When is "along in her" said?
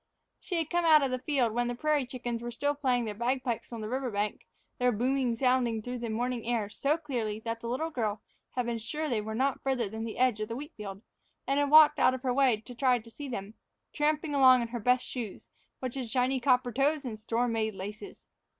14.33-14.79